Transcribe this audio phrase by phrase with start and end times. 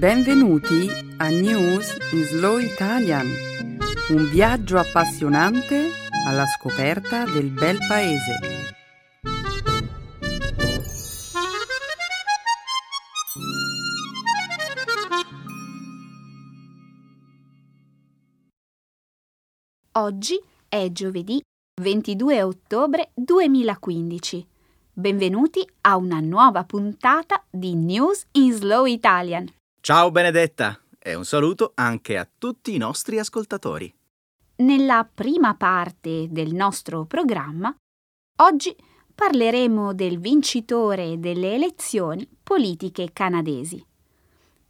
[0.00, 3.26] Benvenuti a News in Slow Italian,
[4.08, 5.90] un viaggio appassionante
[6.26, 8.38] alla scoperta del bel paese.
[19.98, 21.42] Oggi è giovedì
[21.78, 24.46] 22 ottobre 2015.
[24.94, 29.58] Benvenuti a una nuova puntata di News in Slow Italian.
[29.82, 33.90] Ciao Benedetta e un saluto anche a tutti i nostri ascoltatori.
[34.56, 37.74] Nella prima parte del nostro programma,
[38.42, 38.76] oggi
[39.14, 43.82] parleremo del vincitore delle elezioni politiche canadesi.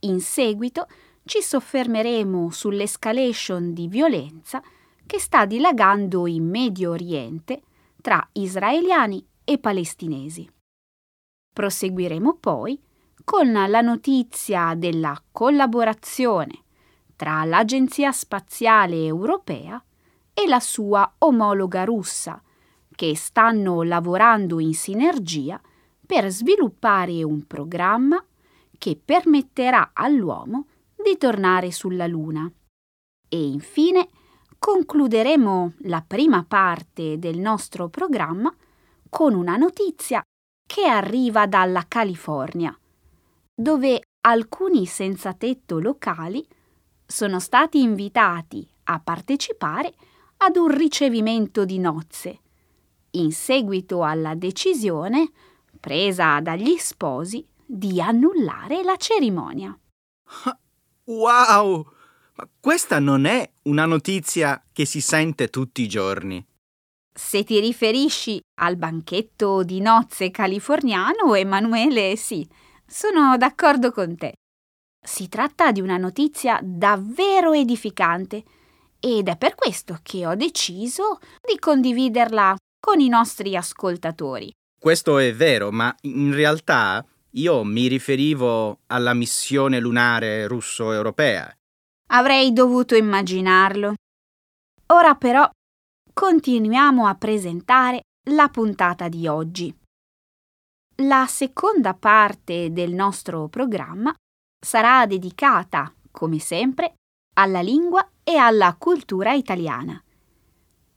[0.01, 0.87] In seguito
[1.24, 4.62] ci soffermeremo sull'escalation di violenza
[5.04, 7.62] che sta dilagando in Medio Oriente
[8.01, 10.48] tra israeliani e palestinesi.
[11.52, 12.80] Proseguiremo poi
[13.30, 16.64] con la notizia della collaborazione
[17.14, 19.80] tra l'Agenzia Spaziale Europea
[20.34, 22.42] e la sua omologa russa,
[22.92, 25.60] che stanno lavorando in sinergia
[26.04, 28.20] per sviluppare un programma
[28.76, 30.66] che permetterà all'uomo
[31.01, 32.51] di tornare sulla Luna.
[33.28, 34.08] E infine
[34.58, 38.52] concluderemo la prima parte del nostro programma
[39.08, 40.20] con una notizia
[40.66, 42.76] che arriva dalla California,
[43.61, 46.47] dove alcuni senza tetto locali
[47.05, 49.93] sono stati invitati a partecipare
[50.39, 52.41] ad un ricevimento di nozze,
[53.13, 55.31] in seguito alla decisione
[55.79, 59.79] presa dagli sposi di annullare la cerimonia.
[61.05, 61.87] Wow!
[62.37, 66.43] Ma questa non è una notizia che si sente tutti i giorni.
[67.12, 72.49] Se ti riferisci al banchetto di nozze californiano, Emanuele, sì,
[72.91, 74.34] sono d'accordo con te.
[75.03, 78.42] Si tratta di una notizia davvero edificante
[78.98, 84.50] ed è per questo che ho deciso di condividerla con i nostri ascoltatori.
[84.78, 87.04] Questo è vero, ma in realtà
[87.34, 91.54] io mi riferivo alla missione lunare russo-europea.
[92.09, 93.94] Avrei dovuto immaginarlo.
[94.87, 95.48] Ora però
[96.12, 98.00] continuiamo a presentare
[98.31, 99.79] la puntata di oggi.
[101.05, 104.15] La seconda parte del nostro programma
[104.61, 106.93] sarà dedicata, come sempre,
[107.37, 109.99] alla lingua e alla cultura italiana.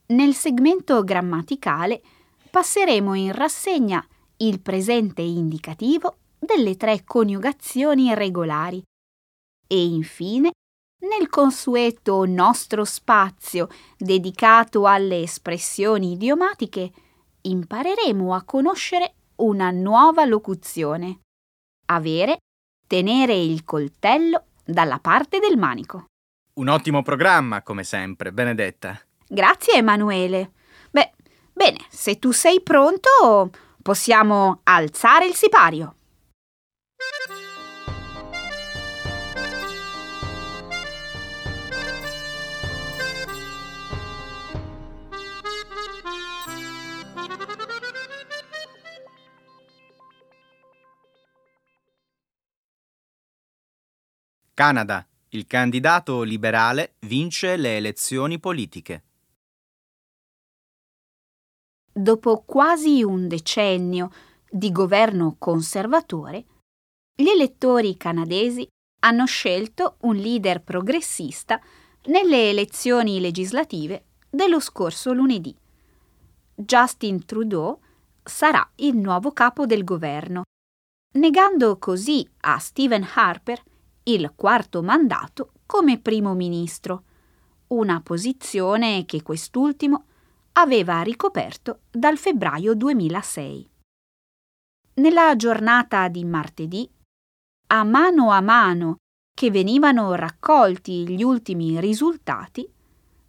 [0.08, 2.02] Nel segmento grammaticale
[2.50, 4.06] passeremo in rassegna
[4.38, 8.82] il presente indicativo delle tre coniugazioni regolari
[9.66, 10.50] e infine
[11.04, 16.92] nel consueto nostro spazio dedicato alle espressioni idiomatiche
[17.40, 21.20] impareremo a conoscere una nuova locuzione.
[21.86, 22.38] Avere,
[22.86, 26.06] tenere il coltello dalla parte del manico.
[26.54, 29.00] Un ottimo programma, come sempre, Benedetta.
[29.26, 30.52] Grazie, Emanuele.
[30.90, 31.12] Beh,
[31.52, 33.50] bene, se tu sei pronto,
[33.82, 35.96] possiamo alzare il sipario.
[54.54, 55.04] Canada.
[55.30, 59.02] Il candidato liberale vince le elezioni politiche.
[61.92, 64.10] Dopo quasi un decennio
[64.48, 66.44] di governo conservatore,
[67.16, 68.64] gli elettori canadesi
[69.00, 71.60] hanno scelto un leader progressista
[72.04, 75.52] nelle elezioni legislative dello scorso lunedì.
[76.54, 77.80] Justin Trudeau
[78.22, 80.44] sarà il nuovo capo del governo,
[81.18, 83.60] negando così a Stephen Harper
[84.04, 87.04] il quarto mandato come primo ministro,
[87.68, 90.04] una posizione che quest'ultimo
[90.52, 93.70] aveva ricoperto dal febbraio 2006.
[94.94, 96.88] Nella giornata di martedì,
[97.68, 98.96] a mano a mano
[99.34, 102.70] che venivano raccolti gli ultimi risultati,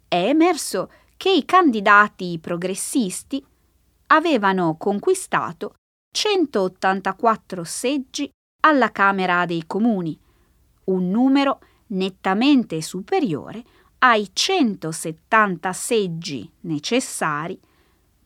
[0.06, 3.44] è emerso che i candidati progressisti
[4.08, 5.74] avevano conquistato
[6.14, 8.30] 184 seggi
[8.62, 10.16] alla Camera dei Comuni,
[10.86, 13.62] un numero nettamente superiore
[13.98, 17.58] ai 170 seggi necessari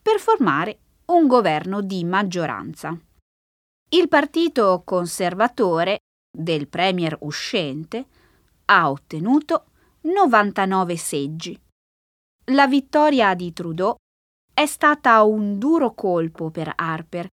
[0.02, 2.98] per formare un governo di maggioranza.
[3.92, 5.98] Il partito conservatore
[6.30, 8.06] del premier uscente
[8.66, 9.64] ha ottenuto
[10.02, 11.60] 99 seggi.
[12.52, 13.96] La vittoria di Trudeau
[14.54, 17.28] è stata un duro colpo per Harper,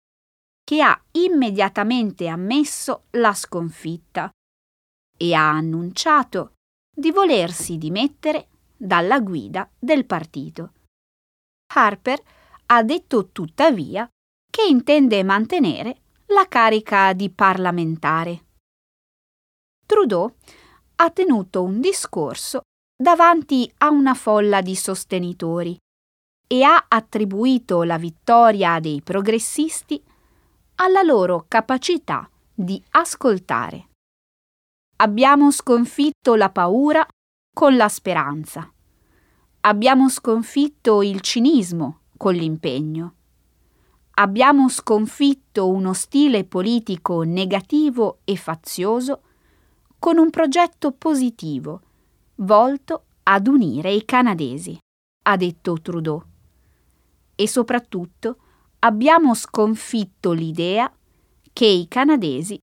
[0.64, 4.30] che ha immediatamente ammesso la sconfitta
[5.18, 6.54] e ha annunciato
[6.96, 10.74] di volersi dimettere dalla guida del partito.
[11.74, 12.22] Harper
[12.68, 14.08] ha detto tuttavia
[14.50, 18.46] che intende mantenere la carica di parlamentare.
[19.86, 20.34] Trudeau
[20.96, 22.62] ha tenuto un discorso
[22.96, 25.78] davanti a una folla di sostenitori
[26.48, 30.02] e ha attribuito la vittoria dei progressisti
[30.76, 33.90] alla loro capacità di ascoltare.
[35.00, 37.06] Abbiamo sconfitto la paura
[37.54, 38.68] con la speranza.
[39.62, 43.14] Abbiamo sconfitto il cinismo con l'impegno.
[44.16, 49.22] Abbiamo sconfitto uno stile politico negativo e fazioso
[50.00, 51.82] con un progetto positivo
[52.38, 54.80] volto ad unire i canadesi,
[55.26, 56.24] ha detto Trudeau.
[57.36, 58.38] E soprattutto
[58.80, 60.92] abbiamo sconfitto l'idea
[61.54, 62.58] che i canadesi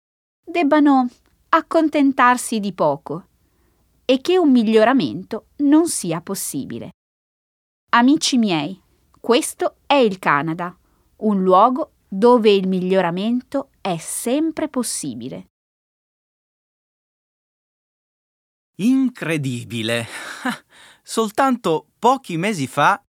[0.45, 1.09] debbano
[1.57, 3.29] accontentarsi di poco
[4.05, 6.91] e che un miglioramento non sia possibile.
[7.91, 8.81] Amici miei,
[9.21, 10.77] questo è il Canada,
[11.19, 15.47] un luogo dove il miglioramento è sempre possibile.
[18.79, 20.07] Incredibile!
[21.05, 23.01] Soltanto pochi mesi fa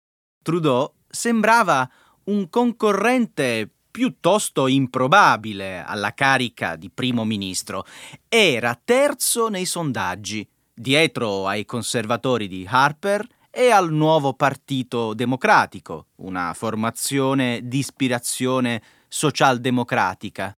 [0.44, 1.90] Trudeau sembrava
[2.26, 7.86] un concorrente piuttosto improbabile alla carica di primo ministro.
[8.28, 16.54] Era terzo nei sondaggi, dietro ai conservatori di Harper e al nuovo Partito Democratico, una
[16.54, 20.54] formazione di ispirazione socialdemocratica.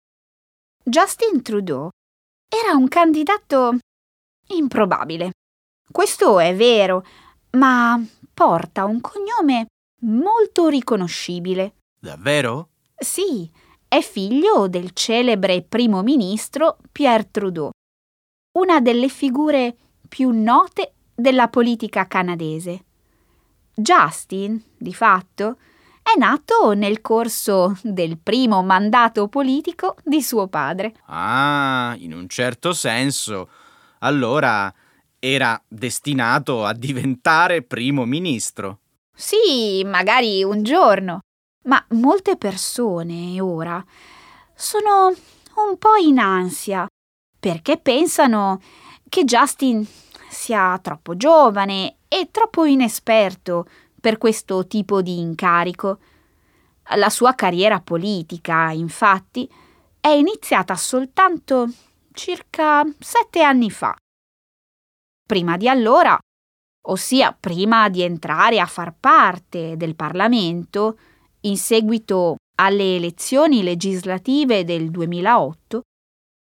[0.84, 1.90] Justin Trudeau
[2.50, 3.78] era un candidato
[4.48, 5.34] improbabile.
[5.92, 7.06] Questo è vero,
[7.52, 9.68] ma porta un cognome
[10.02, 11.76] molto riconoscibile.
[12.00, 12.70] Davvero?
[13.00, 13.50] Sì,
[13.88, 17.70] è figlio del celebre primo ministro Pierre Trudeau,
[18.58, 19.76] una delle figure
[20.10, 22.86] più note della politica canadese.
[23.76, 25.58] Justin, di fatto,
[26.02, 30.96] è nato nel corso del primo mandato politico di suo padre.
[31.06, 33.50] Ah, in un certo senso.
[34.00, 34.74] Allora
[35.20, 38.80] era destinato a diventare primo ministro.
[39.14, 41.20] Sì, magari un giorno,
[41.68, 43.84] ma molte persone ora
[44.54, 45.14] sono
[45.56, 46.88] un po' in ansia
[47.40, 48.62] perché pensano
[49.08, 49.86] che Justin
[50.30, 53.68] sia troppo giovane e troppo inesperto
[54.00, 56.00] per questo tipo di incarico.
[56.96, 59.50] La sua carriera politica, infatti,
[60.00, 61.70] è iniziata soltanto
[62.14, 63.96] circa sette anni fa.
[65.26, 66.18] Prima di allora,
[66.88, 70.98] ossia prima di entrare a far parte del Parlamento,
[71.42, 75.82] in seguito alle elezioni legislative del 2008,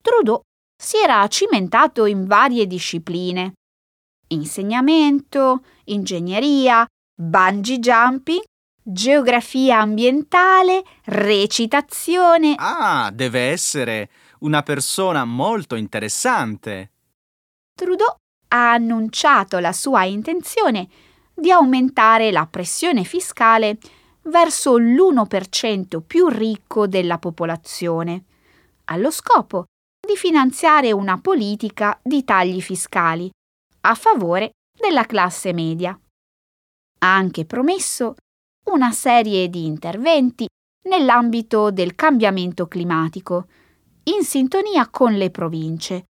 [0.02, 0.42] Trudeau
[0.82, 3.54] si era cimentato in varie discipline.
[4.30, 8.42] Insegnamento, ingegneria, bungee jumping,
[8.84, 12.56] geografia ambientale, recitazione.
[12.58, 14.10] Ah, deve essere
[14.40, 16.92] una persona molto interessante.
[17.74, 18.16] Trudeau
[18.50, 20.88] ha annunciato la sua intenzione
[21.34, 23.78] di aumentare la pressione fiscale
[24.30, 28.26] verso l'1% più ricco della popolazione,
[28.86, 29.66] allo scopo
[30.06, 33.30] di finanziare una politica di tagli fiscali
[33.82, 35.98] a favore della classe media.
[37.00, 38.16] Ha anche promesso
[38.66, 40.48] una serie di interventi
[40.88, 43.48] nell'ambito del cambiamento climatico,
[44.04, 46.06] in sintonia con le province,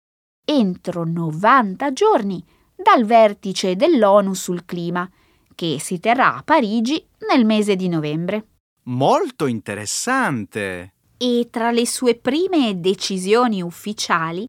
[0.46, 2.44] entro 90 giorni
[2.76, 5.10] dal vertice dell'ONU sul clima,
[5.58, 8.46] che si terrà a Parigi nel mese di novembre.
[8.84, 10.94] Molto interessante.
[11.18, 14.46] E tra le sue prime decisioni ufficiali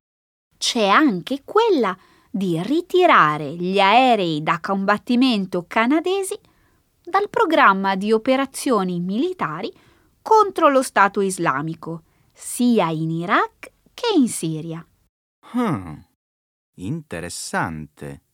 [0.59, 1.97] c'è anche quella
[2.31, 6.39] di ritirare gli aerei da combattimento canadesi
[7.03, 9.73] dal programma di operazioni militari
[10.21, 12.03] contro lo Stato islamico,
[12.35, 14.87] sia in Iraq che in Siria.
[15.55, 15.95] Hmm,
[16.75, 18.25] interessante.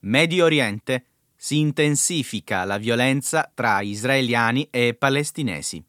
[0.00, 5.84] Medio Oriente si intensifica la violenza tra israeliani e palestinesi.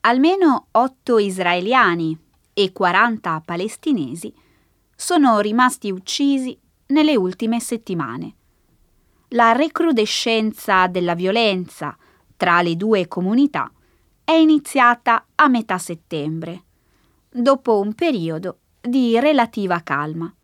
[0.00, 2.18] Almeno otto israeliani
[2.52, 4.34] e 40 palestinesi
[4.96, 8.34] sono rimasti uccisi nelle ultime settimane.
[9.28, 11.96] La recrudescenza della violenza
[12.36, 13.70] tra le due comunità
[14.24, 16.64] è iniziata a metà settembre,
[17.30, 20.34] dopo un periodo di relativa calma.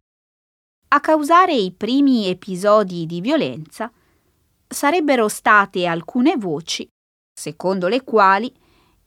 [0.93, 3.93] A causare i primi episodi di violenza
[4.67, 6.89] sarebbero state alcune voci,
[7.33, 8.53] secondo le quali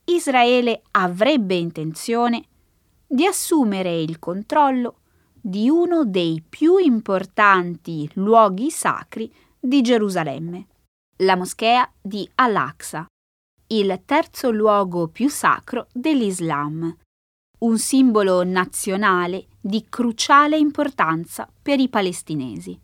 [0.04, 2.44] Israele avrebbe intenzione
[3.06, 5.00] di assumere il controllo
[5.38, 10.66] di uno dei più importanti luoghi sacri di Gerusalemme,
[11.18, 13.04] la moschea di Al-Aqsa,
[13.66, 16.96] il terzo luogo più sacro dell'Islam,
[17.64, 22.78] un simbolo nazionale di cruciale importanza per i palestinesi.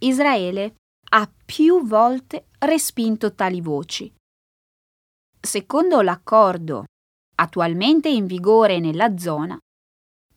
[0.00, 0.76] Israele
[1.10, 4.10] ha più volte respinto tali voci.
[5.38, 6.84] Secondo l'accordo
[7.36, 9.58] attualmente in vigore nella zona,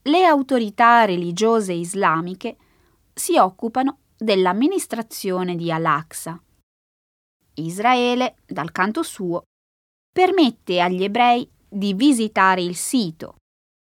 [0.04, 2.58] le autorità religiose islamiche
[3.14, 6.42] si occupano dell'amministrazione di Al-Aqsa.
[7.56, 9.44] Israele, dal canto suo,
[10.12, 13.38] permette agli ebrei di visitare il sito,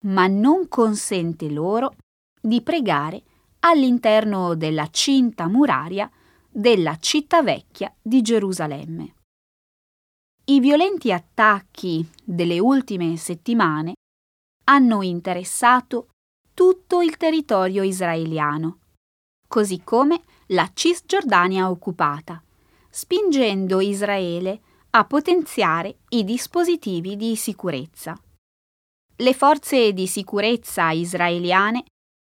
[0.06, 1.94] ma non consente loro
[2.40, 3.24] di pregare
[3.60, 6.10] all'interno della cinta muraria
[6.50, 9.14] della città vecchia di Gerusalemme.
[10.46, 13.94] I violenti attacchi delle ultime settimane
[14.66, 16.10] hanno interessato
[16.54, 18.80] tutto il territorio israeliano,
[19.48, 22.42] così come la Cisgiordania occupata,
[22.90, 24.62] spingendo Israele
[24.98, 28.20] a potenziare i dispositivi di sicurezza.
[29.18, 31.86] Le forze di sicurezza israeliane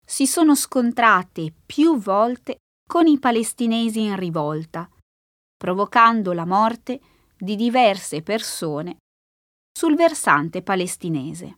[0.05, 4.87] si sono scontrate più volte con i palestinesi in rivolta,
[5.57, 7.01] provocando la morte
[7.35, 8.97] di diverse persone
[9.71, 11.57] sul versante palestinese.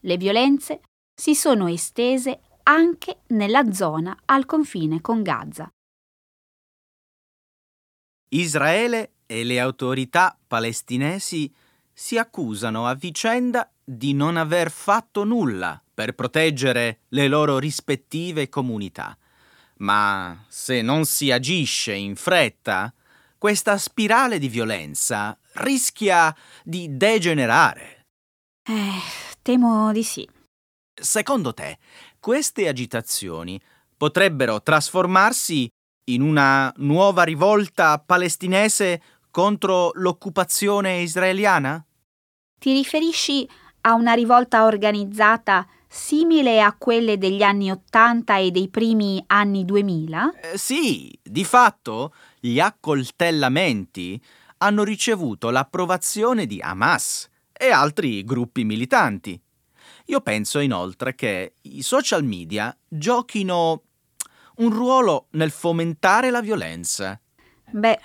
[0.00, 0.80] Le violenze
[1.14, 5.68] si sono estese anche nella zona al confine con Gaza.
[8.30, 11.52] Israele e le autorità palestinesi
[11.92, 19.16] si accusano a vicenda di non aver fatto nulla per proteggere le loro rispettive comunità.
[19.78, 22.92] Ma se non si agisce in fretta,
[23.38, 28.06] questa spirale di violenza rischia di degenerare.
[28.66, 29.00] Eh,
[29.42, 30.28] temo di sì.
[30.94, 31.78] Secondo te,
[32.18, 33.60] queste agitazioni
[33.96, 35.68] potrebbero trasformarsi
[36.04, 39.02] in una nuova rivolta palestinese
[39.34, 41.84] contro l'occupazione israeliana?
[42.56, 43.48] Ti riferisci
[43.80, 50.34] a una rivolta organizzata simile a quelle degli anni Ottanta e dei primi anni 2000?
[50.40, 54.22] Eh, sì, di fatto gli accoltellamenti
[54.58, 59.40] hanno ricevuto l'approvazione di Hamas e altri gruppi militanti.
[60.06, 63.82] Io penso inoltre che i social media giochino
[64.58, 67.20] un ruolo nel fomentare la violenza.
[67.72, 67.98] Beh,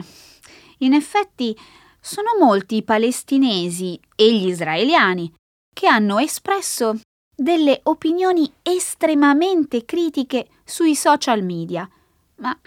[0.79, 1.57] in effetti
[2.00, 5.33] sono molti i palestinesi e gli israeliani
[5.74, 7.00] che hanno espresso
[7.36, 11.89] delle opinioni estremamente critiche sui social media,
[12.36, 12.57] ma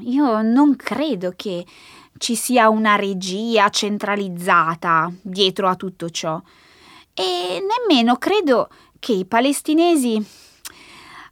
[0.00, 1.64] io non credo che
[2.18, 6.40] ci sia una regia centralizzata dietro a tutto ciò
[7.14, 8.68] e nemmeno credo
[8.98, 10.24] che i palestinesi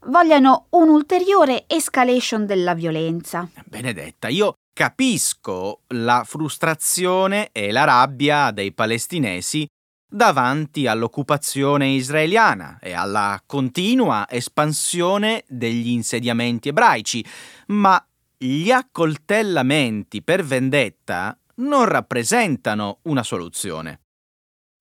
[0.07, 3.49] vogliano un'ulteriore escalation della violenza.
[3.65, 9.67] Benedetta, io capisco la frustrazione e la rabbia dei palestinesi
[10.11, 17.23] davanti all'occupazione israeliana e alla continua espansione degli insediamenti ebraici,
[17.67, 18.03] ma
[18.39, 24.01] gli accoltellamenti per vendetta non rappresentano una soluzione.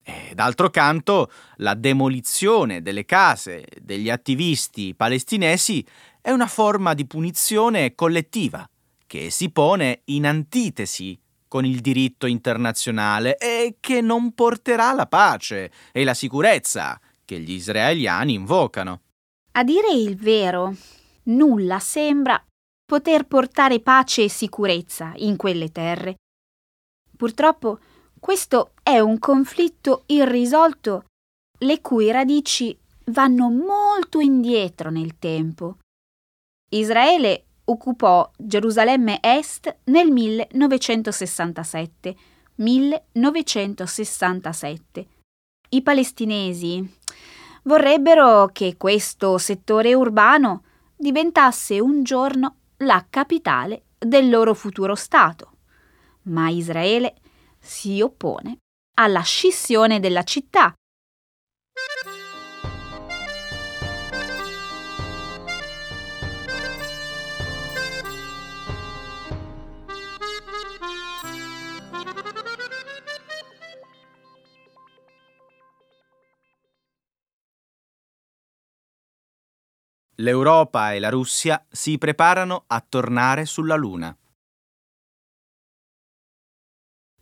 [0.02, 5.86] E d'altro canto, la demolizione delle case degli attivisti palestinesi
[6.22, 8.66] è una forma di punizione collettiva
[9.10, 15.72] che si pone in antitesi con il diritto internazionale e che non porterà la pace
[15.90, 19.00] e la sicurezza che gli israeliani invocano.
[19.50, 20.72] A dire il vero,
[21.24, 22.40] nulla sembra
[22.84, 26.14] poter portare pace e sicurezza in quelle terre.
[27.16, 27.80] Purtroppo
[28.20, 31.06] questo è un conflitto irrisolto
[31.58, 35.78] le cui radici vanno molto indietro nel tempo.
[36.68, 42.16] Israele occupò Gerusalemme Est nel 1967.
[42.56, 45.06] 1967.
[45.70, 46.96] I palestinesi
[47.62, 50.64] vorrebbero che questo settore urbano
[50.96, 55.52] diventasse un giorno la capitale del loro futuro Stato.
[56.22, 57.14] Ma Israele
[57.58, 58.58] si oppone
[58.98, 60.74] alla scissione della città
[80.20, 84.14] L'Europa e la Russia si preparano a tornare sulla Luna.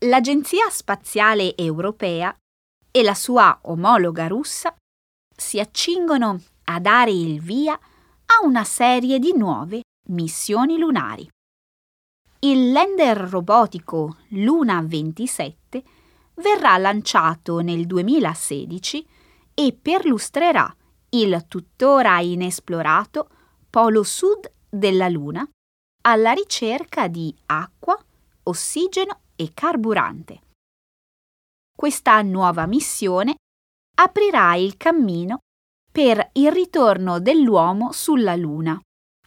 [0.01, 2.37] L'Agenzia Spaziale Europea
[2.91, 4.75] e la sua omologa russa
[5.37, 11.29] si accingono a dare il via a una serie di nuove missioni lunari.
[12.41, 15.85] Il lander robotico Luna 27
[16.35, 19.07] verrà lanciato nel 2016
[19.55, 20.73] e perlustrerà
[21.11, 23.29] il tuttora inesplorato
[23.71, 25.49] polo sud della Luna
[26.03, 27.99] alla ricerca di acqua,
[28.45, 30.41] ossigeno e carburante.
[31.75, 33.37] Questa nuova missione
[33.97, 35.39] aprirà il cammino
[35.91, 38.81] per il ritorno dell'uomo sulla Luna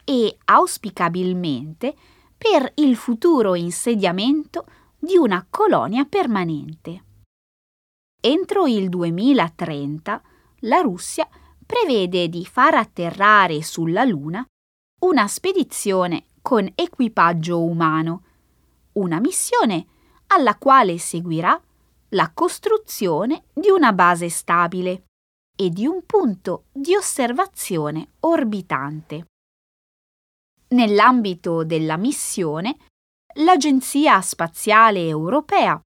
[0.04, 1.94] e auspicabilmente
[2.36, 4.66] per il futuro insediamento
[4.98, 7.04] di una colonia permanente.
[8.20, 10.22] Entro il 2030
[10.60, 11.28] la Russia
[11.72, 14.46] prevede di far atterrare sulla Luna
[15.04, 18.24] una spedizione con equipaggio umano,
[18.92, 19.86] una missione
[20.26, 21.58] alla quale seguirà
[22.10, 25.04] la costruzione di una base stabile
[25.56, 29.28] e di un punto di osservazione orbitante.
[30.68, 32.76] Nell'ambito della missione,
[33.36, 35.80] l'Agenzia Spaziale Europea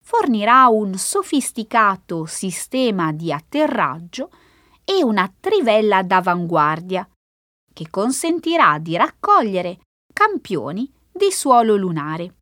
[0.00, 4.30] fornirà un sofisticato sistema di atterraggio
[4.84, 7.08] e una trivella d'avanguardia
[7.72, 9.80] che consentirà di raccogliere
[10.12, 12.36] campioni di suolo lunare.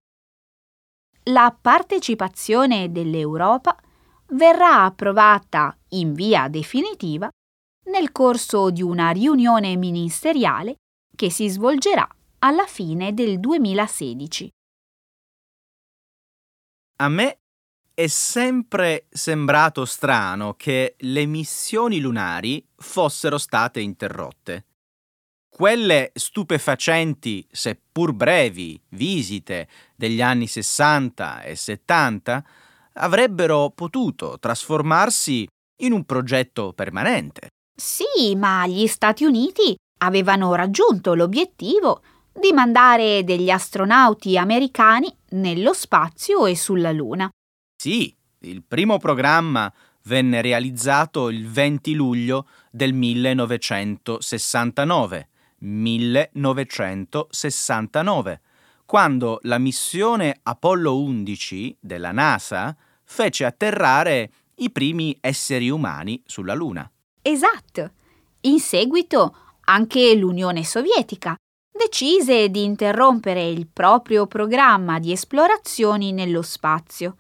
[1.27, 3.77] La partecipazione dell'Europa
[4.29, 7.31] verrà approvata in via definitiva
[7.91, 10.77] nel corso di una riunione ministeriale
[11.15, 12.09] che si svolgerà
[12.41, 14.51] alla fine del 2016.
[16.97, 17.42] A me
[17.95, 24.67] è sempre sembrato strano che le missioni lunari fossero state interrotte.
[25.49, 32.45] Quelle stupefacenti, seppur brevi, visite degli anni 60 e 70
[32.95, 35.47] avrebbero potuto trasformarsi
[35.83, 37.49] in un progetto permanente.
[37.75, 42.03] Sì, ma gli Stati Uniti avevano raggiunto l'obiettivo
[42.33, 47.31] di mandare degli astronauti americani nello spazio e sulla Luna.
[47.83, 49.73] Sì, il primo programma
[50.05, 55.29] venne realizzato il 20 luglio del 1969.
[55.59, 58.41] 1969,
[58.87, 66.89] quando la missione Apollo 11 della NASA fece atterrare i primi esseri umani sulla Luna.
[67.21, 67.91] Esatto.
[68.43, 71.35] In seguito anche l'Unione Sovietica
[71.77, 77.17] decise di interrompere il proprio programma di esplorazioni nello spazio.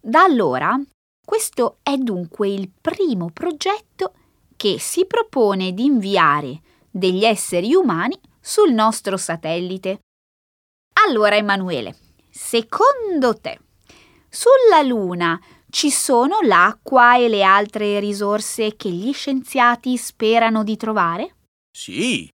[0.00, 0.78] Da allora,
[1.24, 4.14] questo è dunque il primo progetto
[4.56, 10.00] che si propone di inviare degli esseri umani sul nostro satellite.
[11.06, 11.96] Allora, Emanuele,
[12.30, 13.60] secondo te,
[14.28, 21.36] sulla Luna ci sono l'acqua e le altre risorse che gli scienziati sperano di trovare?
[21.70, 22.28] Sì,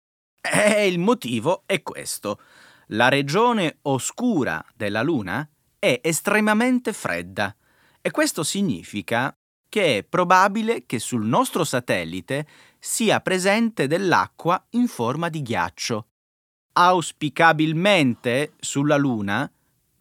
[0.40, 2.40] e il motivo è questo.
[2.88, 5.48] La regione oscura della Luna
[5.80, 7.56] è estremamente fredda
[8.02, 9.34] e questo significa
[9.68, 12.46] che è probabile che sul nostro satellite
[12.78, 16.06] sia presente dell'acqua in forma di ghiaccio.
[16.72, 19.50] Auspicabilmente sulla Luna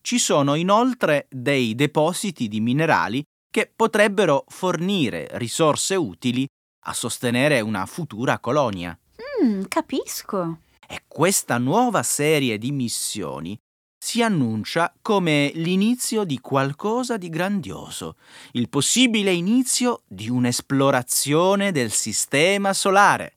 [0.01, 6.45] ci sono inoltre dei depositi di minerali che potrebbero fornire risorse utili
[6.85, 8.97] a sostenere una futura colonia.
[9.43, 10.59] Mm, capisco.
[10.87, 13.57] E questa nuova serie di missioni
[14.09, 18.15] si annuncia come l'inizio di qualcosa di grandioso,
[18.53, 23.35] il possibile inizio di un'esplorazione del sistema solare.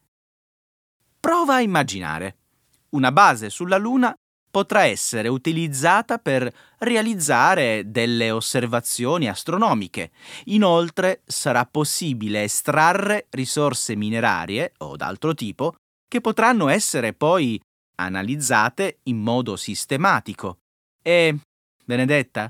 [1.20, 2.37] Prova a immaginare.
[2.92, 4.14] Una base sulla Luna
[4.50, 10.11] potrà essere utilizzata per realizzare delle osservazioni astronomiche.
[10.44, 15.74] Inoltre sarà possibile estrarre risorse minerarie o d'altro tipo
[16.08, 17.61] che potranno essere poi
[17.96, 20.56] analizzate in modo sistematico.
[21.03, 21.37] E,
[21.85, 22.49] Benedetta,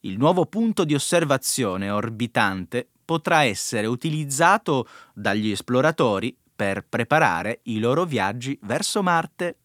[0.00, 8.04] il nuovo punto di osservazione orbitante potrà essere utilizzato dagli esploratori per preparare i loro
[8.04, 9.56] viaggi verso Marte.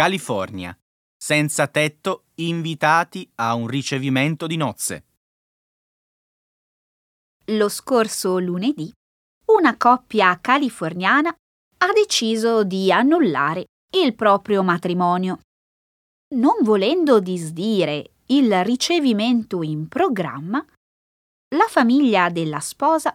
[0.00, 0.74] California.
[1.14, 5.04] Senza tetto, invitati a un ricevimento di nozze.
[7.48, 8.90] Lo scorso lunedì,
[9.48, 15.40] una coppia californiana ha deciso di annullare il proprio matrimonio.
[16.34, 20.64] Non volendo disdire il ricevimento in programma,
[21.56, 23.14] la famiglia della sposa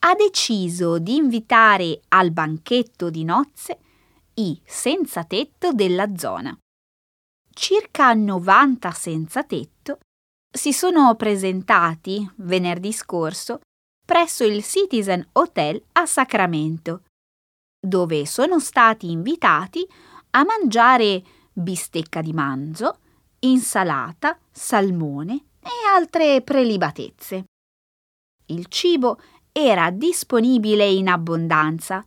[0.00, 3.78] ha deciso di invitare al banchetto di nozze
[4.38, 6.56] i senza tetto della zona.
[7.50, 9.98] Circa 90 senza tetto
[10.50, 13.60] si sono presentati venerdì scorso
[14.04, 17.04] presso il Citizen Hotel a Sacramento,
[17.80, 19.86] dove sono stati invitati
[20.30, 21.22] a mangiare
[21.52, 22.98] bistecca di manzo,
[23.40, 27.44] insalata, salmone e altre prelibatezze.
[28.46, 29.18] Il cibo
[29.50, 32.04] era disponibile in abbondanza,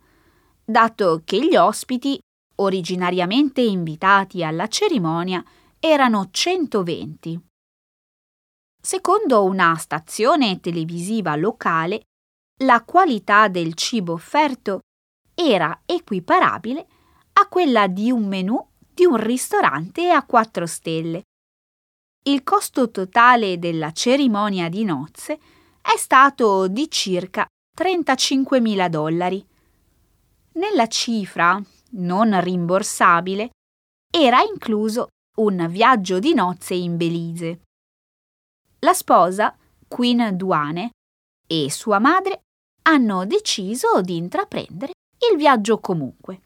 [0.69, 2.19] dato che gli ospiti,
[2.58, 5.43] originariamente invitati alla cerimonia,
[5.79, 7.39] erano 120.
[8.82, 12.03] Secondo una stazione televisiva locale,
[12.63, 14.82] la qualità del cibo offerto
[15.34, 16.88] era equiparabile
[17.34, 21.23] a quella di un menù di un ristorante a quattro stelle.
[22.25, 25.39] Il costo totale della cerimonia di nozze
[25.82, 29.47] è stato di circa 35.000 dollari.
[30.53, 33.51] Nella cifra, non rimborsabile,
[34.12, 37.62] era incluso un viaggio di nozze in Belize.
[38.79, 39.55] La sposa,
[39.88, 40.91] Queen Duane,
[41.47, 42.41] e sua madre
[42.83, 44.93] hanno deciso di intraprendere
[45.31, 46.41] il viaggio comunque.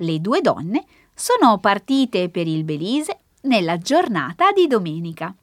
[0.00, 5.34] Le due donne sono partite per il Belize nella giornata di domenica.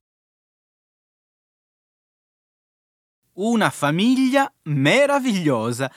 [3.33, 5.91] Una famiglia meravigliosa.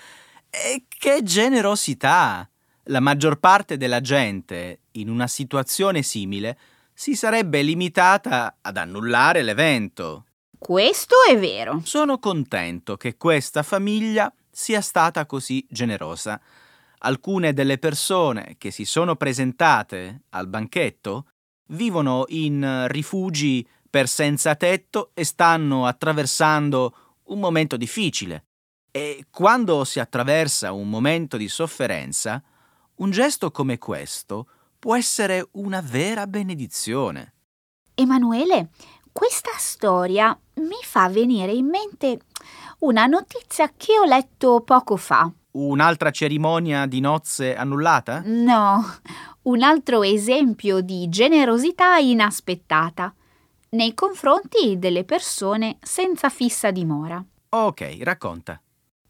[0.54, 2.46] E che generosità!
[2.84, 6.58] La maggior parte della gente, in una situazione simile,
[6.92, 10.26] si sarebbe limitata ad annullare l'evento.
[10.58, 11.80] Questo è vero.
[11.84, 16.38] Sono contento che questa famiglia sia stata così generosa.
[16.98, 21.28] Alcune delle persone che si sono presentate al banchetto
[21.68, 28.44] vivono in rifugi per senza tetto e stanno attraversando un momento difficile.
[28.94, 32.42] E quando si attraversa un momento di sofferenza,
[32.96, 34.46] un gesto come questo
[34.78, 37.32] può essere una vera benedizione.
[37.94, 38.68] Emanuele,
[39.10, 42.20] questa storia mi fa venire in mente
[42.80, 45.32] una notizia che ho letto poco fa.
[45.52, 48.22] Un'altra cerimonia di nozze annullata?
[48.26, 48.84] No,
[49.44, 53.14] un altro esempio di generosità inaspettata
[53.70, 57.24] nei confronti delle persone senza fissa dimora.
[57.48, 58.60] Ok, racconta.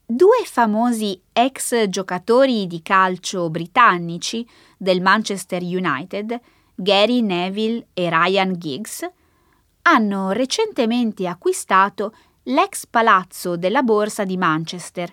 [0.05, 6.39] Due famosi ex giocatori di calcio britannici del Manchester United,
[6.75, 9.09] Gary Neville e Ryan Giggs,
[9.83, 15.13] hanno recentemente acquistato l'ex palazzo della Borsa di Manchester,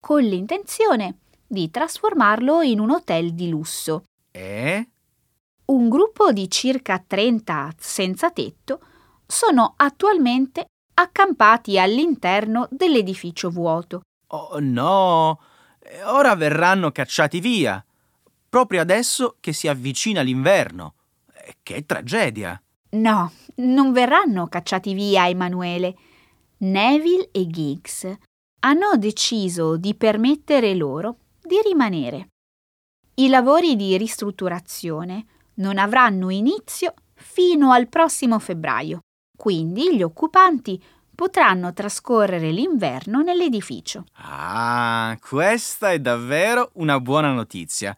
[0.00, 4.04] con l'intenzione di trasformarlo in un hotel di lusso.
[4.30, 4.88] E?
[5.66, 8.80] Un gruppo di circa 30 senza tetto
[9.26, 14.02] sono attualmente accampati all'interno dell'edificio vuoto.
[14.28, 15.40] Oh no!
[16.04, 17.82] Ora verranno cacciati via,
[18.48, 20.94] proprio adesso che si avvicina l'inverno.
[21.62, 22.60] Che tragedia!
[22.90, 25.96] No, non verranno cacciati via, Emanuele.
[26.58, 28.10] Neville e Giggs
[28.60, 32.28] hanno deciso di permettere loro di rimanere.
[33.14, 39.00] I lavori di ristrutturazione non avranno inizio fino al prossimo febbraio,
[39.36, 40.82] quindi gli occupanti
[41.18, 44.04] potranno trascorrere l'inverno nell'edificio.
[44.18, 47.96] Ah, questa è davvero una buona notizia.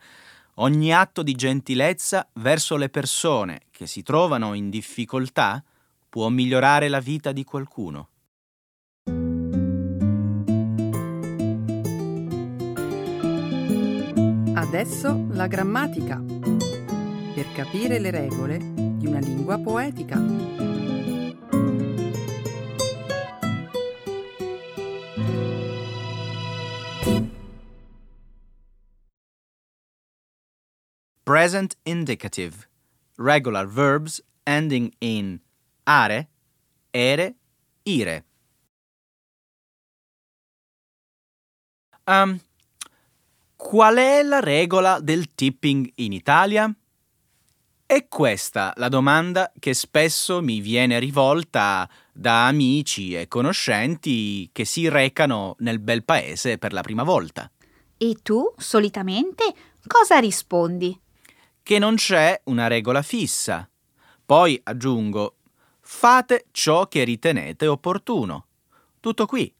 [0.54, 5.62] Ogni atto di gentilezza verso le persone che si trovano in difficoltà
[6.08, 8.08] può migliorare la vita di qualcuno.
[14.54, 16.22] Adesso la grammatica.
[17.34, 18.58] Per capire le regole
[18.96, 20.69] di una lingua poetica.
[31.30, 32.66] Present indicative.
[33.16, 35.38] Regular verbs ending in
[35.84, 36.28] are,
[36.92, 37.34] ere,
[37.84, 38.24] ire.
[42.04, 42.36] Um,
[43.54, 46.74] qual è la regola del tipping in Italia?
[47.86, 54.88] È questa la domanda che spesso mi viene rivolta da amici e conoscenti che si
[54.88, 57.48] recano nel bel paese per la prima volta.
[57.96, 59.54] E tu, solitamente,
[59.86, 61.00] cosa rispondi?
[61.70, 63.70] Che non c'è una regola fissa.
[64.26, 65.36] Poi aggiungo,
[65.80, 68.46] fate ciò che ritenete opportuno.
[68.98, 69.54] Tutto qui.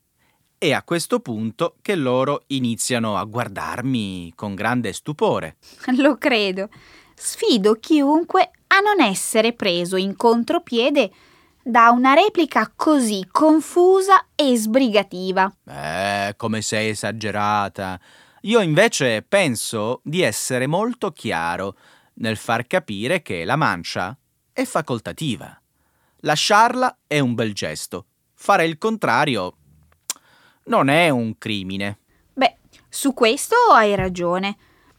[0.59, 5.59] È a questo punto che loro iniziano a guardarmi con grande stupore.
[5.99, 6.69] Lo credo.
[7.15, 11.13] Sfido chiunque a non essere preso in contropiede
[11.63, 15.49] da una replica così confusa e sbrigativa.
[15.65, 18.01] Eh, come sei esagerata.
[18.45, 21.77] Io invece penso di essere molto chiaro
[22.21, 24.17] nel far capire che la mancia
[24.53, 25.61] è facoltativa.
[26.21, 28.07] Lasciarla è un bel gesto.
[28.35, 29.57] Fare il contrario
[30.65, 31.99] non è un crimine.
[32.33, 32.57] Beh,
[32.89, 34.57] su questo hai ragione.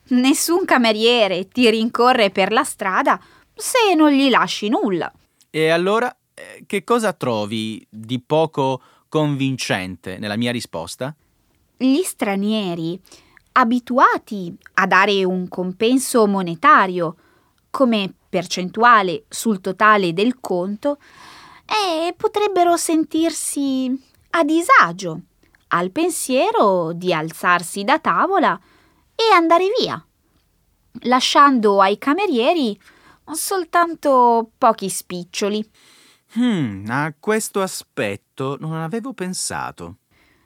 [0.10, 3.20] Nessun cameriere ti rincorre per la strada
[3.54, 5.12] se non gli lasci nulla.
[5.50, 11.16] E allora, eh, che cosa trovi di poco convincente nella mia risposta?
[11.78, 13.00] Gli stranieri,
[13.54, 17.16] abituati a dare un compenso monetario
[17.70, 21.00] come percentuale sul totale del conto,
[21.66, 23.92] eh, potrebbero sentirsi
[24.32, 25.22] a disagio
[25.70, 28.60] al pensiero di alzarsi da tavola
[29.16, 30.06] e andare via,
[31.04, 32.78] lasciando ai camerieri
[33.32, 35.70] soltanto pochi spiccioli.
[36.38, 39.98] Hmm, a questo aspetto non avevo pensato.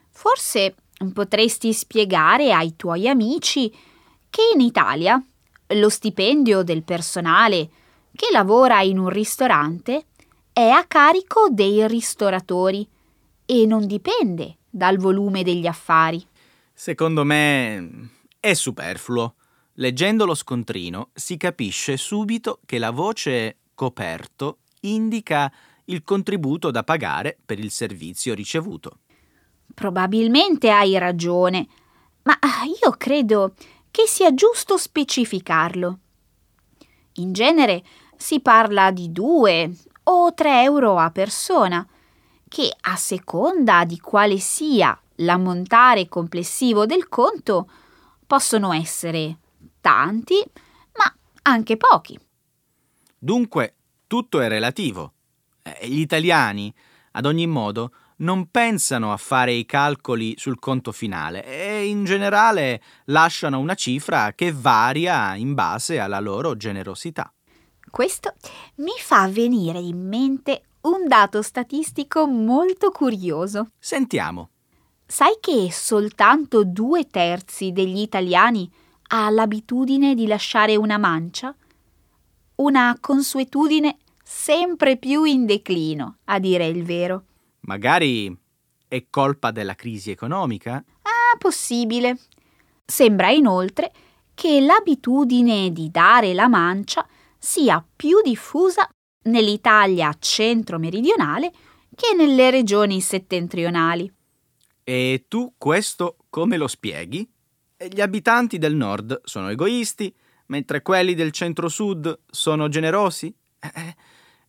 [0.09, 0.75] Forse
[1.13, 3.69] potresti spiegare ai tuoi amici
[4.29, 5.21] che in Italia
[5.67, 7.69] lo stipendio del personale
[8.15, 10.05] che lavora in un ristorante
[10.53, 12.87] è a carico dei ristoratori
[13.45, 16.25] e non dipende dal volume degli affari.
[16.73, 19.35] Secondo me è superfluo.
[19.73, 25.51] Leggendo lo scontrino si capisce subito che la voce coperto indica
[25.85, 28.99] il contributo da pagare per il servizio ricevuto.
[29.75, 31.67] Probabilmente hai ragione,
[32.23, 32.39] ma
[32.81, 33.53] io credo
[33.91, 35.99] che sia giusto specificarlo.
[37.15, 37.83] In genere
[38.15, 39.71] si parla di 2
[40.03, 41.85] o 3 euro a persona,
[42.47, 47.69] che a seconda di quale sia l'ammontare complessivo del conto
[48.25, 49.37] possono essere
[49.81, 50.41] tanti,
[50.97, 52.17] ma anche pochi.
[53.17, 53.75] Dunque,
[54.07, 55.13] tutto è relativo.
[55.61, 56.73] Eh, gli italiani,
[57.11, 62.81] ad ogni modo, non pensano a fare i calcoli sul conto finale e in generale
[63.05, 67.31] lasciano una cifra che varia in base alla loro generosità.
[67.89, 68.33] Questo
[68.75, 73.69] mi fa venire in mente un dato statistico molto curioso.
[73.79, 74.49] Sentiamo.
[75.05, 78.69] Sai che soltanto due terzi degli italiani
[79.09, 81.55] ha l'abitudine di lasciare una mancia?
[82.55, 87.25] Una consuetudine sempre più in declino, a dire il vero.
[87.65, 88.35] Magari
[88.87, 90.83] è colpa della crisi economica?
[91.01, 92.17] Ah, possibile.
[92.85, 93.91] Sembra inoltre
[94.33, 98.87] che l'abitudine di dare la mancia sia più diffusa
[99.23, 101.51] nell'Italia centro-meridionale
[101.95, 104.11] che nelle regioni settentrionali.
[104.83, 107.27] E tu questo come lo spieghi?
[107.77, 110.13] Gli abitanti del nord sono egoisti,
[110.47, 113.33] mentre quelli del centro-sud sono generosi?
[113.59, 113.95] Eh,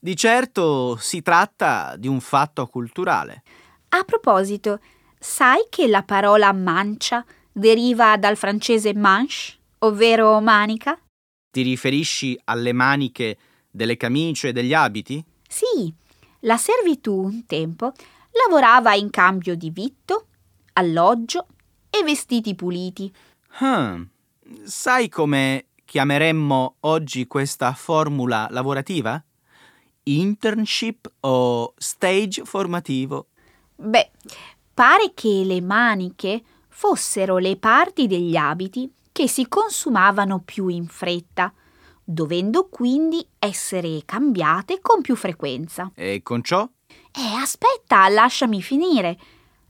[0.06, 3.42] di certo si tratta di un fatto culturale.
[3.88, 4.78] A proposito,
[5.18, 10.96] sai che la parola mancia deriva dal francese manche, ovvero manica?
[11.50, 13.36] Ti riferisci alle maniche
[13.68, 15.24] delle camicie e degli abiti?
[15.48, 15.92] Sì,
[16.40, 17.92] la servitù un tempo
[18.44, 20.26] lavorava in cambio di vitto,
[20.74, 21.48] alloggio
[21.90, 23.12] e vestiti puliti.
[23.58, 23.98] Ah,
[24.62, 29.20] sai come chiameremmo oggi questa formula lavorativa?
[30.08, 33.28] Internship o stage formativo?
[33.74, 34.10] Beh,
[34.72, 41.52] pare che le maniche fossero le parti degli abiti che si consumavano più in fretta,
[42.04, 45.90] dovendo quindi essere cambiate con più frequenza.
[45.94, 46.68] E con ciò?
[46.86, 49.18] Eh, aspetta, lasciami finire.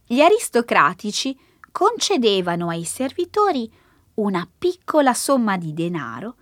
[0.05, 1.39] Gli aristocratici
[1.73, 3.73] concedevano ai servitori
[4.15, 6.37] una piccola somma di denaro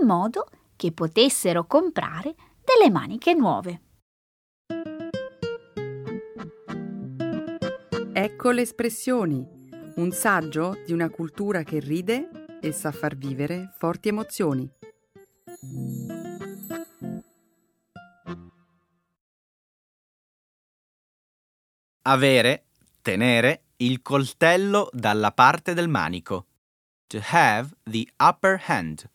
[0.00, 2.34] in modo che potessero comprare
[2.66, 3.80] delle maniche nuove.
[8.12, 9.54] Ecco le espressioni
[9.96, 14.70] un saggio di una cultura che ride e sa far vivere forti emozioni.
[22.02, 22.66] Avere,
[23.02, 26.46] tenere il coltello dalla parte del manico.
[27.06, 29.08] To have the upper hand.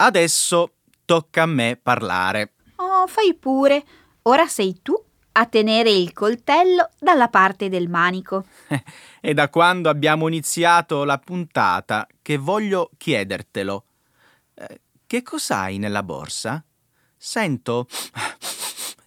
[0.00, 2.52] Adesso tocca a me parlare.
[2.76, 3.84] Oh, fai pure.
[4.22, 4.94] Ora sei tu
[5.32, 8.44] a tenere il coltello dalla parte del manico.
[9.20, 13.84] È da quando abbiamo iniziato la puntata che voglio chiedertelo.
[14.54, 16.64] Eh, che cos'hai nella borsa?
[17.16, 17.88] Sento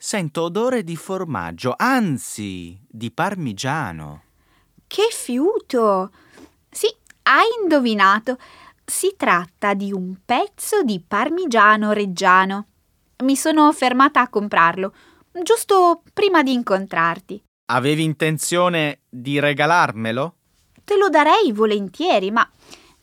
[0.03, 4.23] Sento odore di formaggio, anzi, di parmigiano.
[4.87, 6.11] Che fiuto!
[6.69, 6.87] Sì,
[7.21, 8.37] hai indovinato.
[8.91, 12.67] Si tratta di un pezzo di parmigiano reggiano.
[13.23, 14.93] Mi sono fermata a comprarlo,
[15.43, 17.41] giusto prima di incontrarti.
[17.71, 20.35] Avevi intenzione di regalarmelo?
[20.83, 22.47] Te lo darei volentieri, ma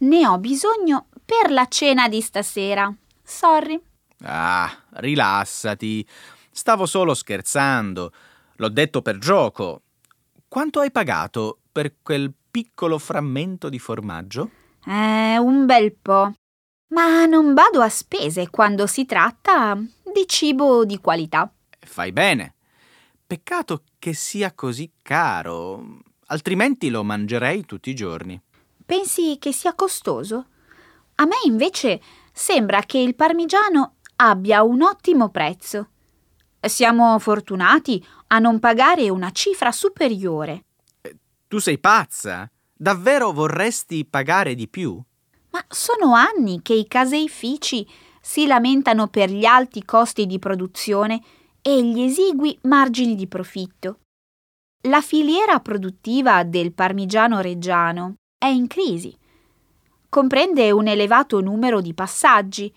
[0.00, 2.94] ne ho bisogno per la cena di stasera.
[3.22, 3.82] Sorry.
[4.24, 6.06] Ah, rilassati.
[6.50, 8.12] Stavo solo scherzando.
[8.56, 9.80] L'ho detto per gioco.
[10.48, 14.50] Quanto hai pagato per quel piccolo frammento di formaggio?
[14.88, 16.32] Eh, un bel po'.
[16.94, 21.52] Ma non vado a spese quando si tratta di cibo di qualità.
[21.78, 22.54] Fai bene.
[23.26, 25.98] Peccato che sia così caro,
[26.28, 28.40] altrimenti lo mangerei tutti i giorni.
[28.86, 30.46] Pensi che sia costoso?
[31.16, 32.00] A me invece
[32.32, 35.90] sembra che il parmigiano abbia un ottimo prezzo.
[36.60, 40.64] Siamo fortunati a non pagare una cifra superiore.
[41.46, 42.50] Tu sei pazza?
[42.80, 45.02] Davvero vorresti pagare di più?
[45.50, 47.84] Ma sono anni che i caseifici
[48.20, 51.20] si lamentano per gli alti costi di produzione
[51.60, 53.98] e gli esigui margini di profitto.
[54.82, 59.12] La filiera produttiva del parmigiano reggiano è in crisi.
[60.08, 62.72] Comprende un elevato numero di passaggi,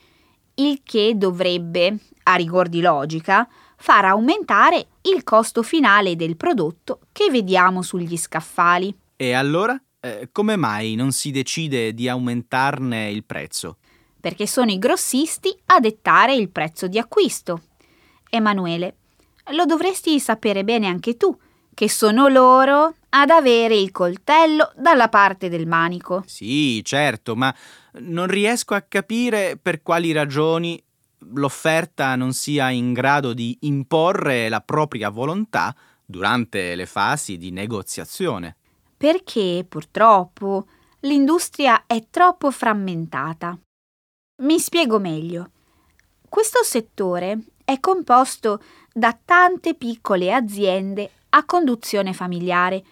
[0.56, 7.30] il che dovrebbe, a rigor di logica, far aumentare il costo finale del prodotto che
[7.30, 8.98] vediamo sugli scaffali.
[9.16, 9.80] E allora?
[10.04, 13.78] Eh, come mai non si decide di aumentarne il prezzo?
[14.20, 17.62] Perché sono i grossisti a dettare il prezzo di acquisto.
[18.28, 18.96] Emanuele,
[19.52, 21.38] lo dovresti sapere bene anche tu,
[21.76, 26.24] che sono loro ad avere il coltello dalla parte del manico.
[26.26, 27.54] Sì, certo, ma
[28.00, 30.82] non riesco a capire per quali ragioni
[31.34, 38.56] l'offerta non sia in grado di imporre la propria volontà durante le fasi di negoziazione.
[39.02, 40.68] Perché, purtroppo,
[41.00, 43.58] l'industria è troppo frammentata.
[44.44, 45.50] Mi spiego meglio.
[46.30, 48.62] Questo settore è composto
[48.94, 52.84] da tante piccole aziende a conduzione familiare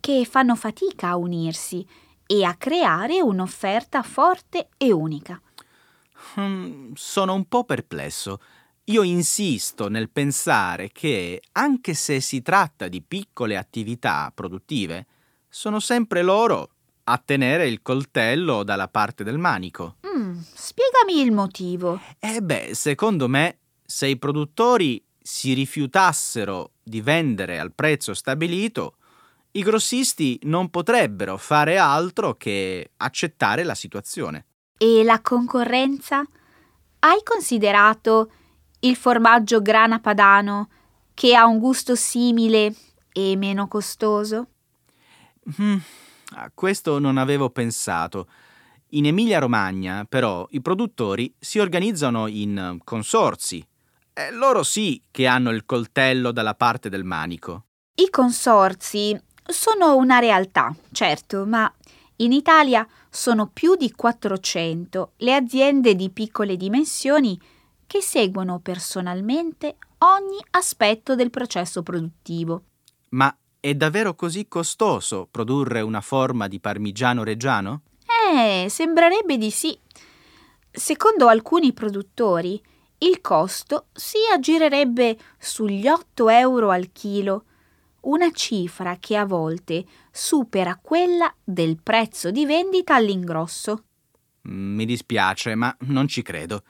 [0.00, 1.86] che fanno fatica a unirsi
[2.26, 5.40] e a creare un'offerta forte e unica.
[6.34, 8.40] Hmm, sono un po' perplesso.
[8.86, 15.06] Io insisto nel pensare che, anche se si tratta di piccole attività produttive,
[15.54, 16.70] sono sempre loro
[17.04, 19.98] a tenere il coltello dalla parte del manico.
[20.04, 22.00] Mm, spiegami il motivo.
[22.18, 28.96] Eh beh, secondo me, se i produttori si rifiutassero di vendere al prezzo stabilito,
[29.52, 34.46] i grossisti non potrebbero fare altro che accettare la situazione.
[34.76, 36.26] E la concorrenza?
[36.98, 38.32] Hai considerato
[38.80, 40.68] il formaggio grana padano
[41.14, 42.74] che ha un gusto simile
[43.12, 44.48] e meno costoso?
[45.60, 45.76] Mm,
[46.36, 48.28] a questo non avevo pensato.
[48.90, 53.66] In Emilia-Romagna, però, i produttori si organizzano in consorzi.
[54.12, 57.64] E loro sì che hanno il coltello dalla parte del manico.
[57.96, 61.72] I consorzi sono una realtà, certo, ma
[62.16, 67.38] in Italia sono più di 400 le aziende di piccole dimensioni
[67.86, 72.62] che seguono personalmente ogni aspetto del processo produttivo.
[73.10, 77.80] Ma è davvero così costoso produrre una forma di parmigiano reggiano?
[78.30, 79.74] Eh, sembrerebbe di sì.
[80.70, 82.62] Secondo alcuni produttori,
[82.98, 87.44] il costo si aggirerebbe sugli 8 euro al chilo,
[88.00, 93.84] una cifra che a volte supera quella del prezzo di vendita all'ingrosso.
[94.46, 96.64] Mm, mi dispiace, ma non ci credo.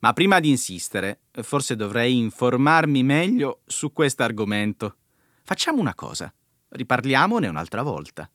[0.00, 4.96] Ma prima di insistere, forse dovrei informarmi meglio su questo argomento.
[5.46, 6.32] Facciamo una cosa.
[6.70, 8.28] Riparliamone un'altra volta.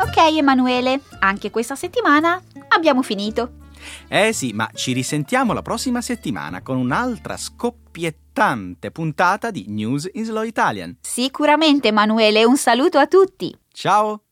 [0.00, 3.64] Ok Emanuele, anche questa settimana abbiamo finito.
[4.08, 10.24] Eh sì, ma ci risentiamo la prossima settimana con un'altra scoppiettante puntata di News in
[10.24, 10.98] Slow Italian.
[11.02, 13.56] Sicuramente Emanuele, un saluto a tutti.
[13.72, 14.25] Ciao!